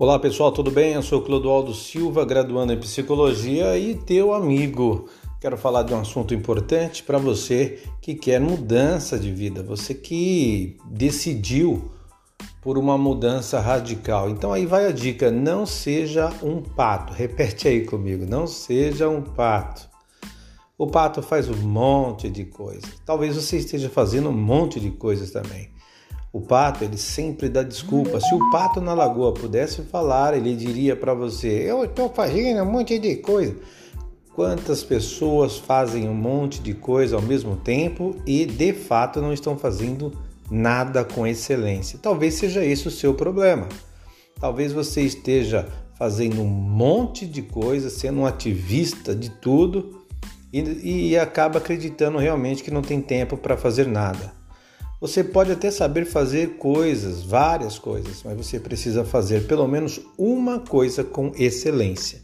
[0.00, 0.92] Olá pessoal, tudo bem?
[0.92, 5.08] Eu sou Clodoaldo Silva, graduando em psicologia e teu amigo.
[5.40, 10.76] Quero falar de um assunto importante para você que quer mudança de vida, você que
[10.84, 11.90] decidiu
[12.62, 14.30] por uma mudança radical.
[14.30, 17.12] Então aí vai a dica: não seja um pato.
[17.12, 19.88] Repete aí comigo: não seja um pato.
[20.78, 22.88] O pato faz um monte de coisas.
[23.04, 25.72] Talvez você esteja fazendo um monte de coisas também.
[26.32, 28.20] O pato, ele sempre dá desculpa.
[28.20, 32.70] Se o pato na lagoa pudesse falar, ele diria para você: Eu estou fazendo um
[32.70, 33.56] monte de coisa.
[34.34, 39.58] Quantas pessoas fazem um monte de coisa ao mesmo tempo e de fato não estão
[39.58, 40.12] fazendo
[40.48, 41.98] nada com excelência?
[42.00, 43.68] Talvez seja esse o seu problema.
[44.38, 45.66] Talvez você esteja
[45.98, 50.04] fazendo um monte de coisa, sendo um ativista de tudo
[50.52, 54.37] e, e acaba acreditando realmente que não tem tempo para fazer nada.
[55.00, 60.58] Você pode até saber fazer coisas, várias coisas, mas você precisa fazer pelo menos uma
[60.58, 62.20] coisa com excelência.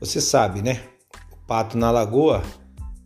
[0.00, 0.80] Você sabe, né?
[1.32, 2.42] O pato na lagoa,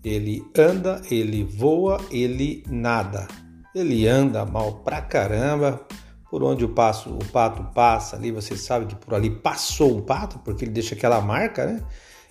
[0.02, 3.28] ele anda, ele voa, ele nada.
[3.74, 5.86] Ele anda mal pra caramba.
[6.30, 10.00] Por onde o, passo, o pato passa ali, você sabe que por ali passou um
[10.00, 11.82] pato, porque ele deixa aquela marca, né?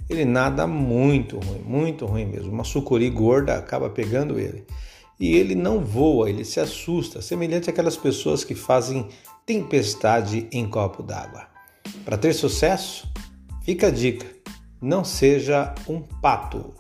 [0.10, 2.52] Ele nada muito ruim, muito ruim mesmo.
[2.52, 4.66] Uma sucuri gorda acaba pegando ele
[5.20, 9.08] e ele não voa, ele se assusta, semelhante àquelas pessoas que fazem
[9.46, 11.48] tempestade em copo d'água.
[12.04, 13.08] Para ter sucesso,
[13.64, 14.28] fica a dica:
[14.82, 16.74] não seja um pato.